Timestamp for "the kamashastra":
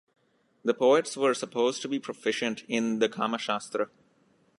2.97-3.91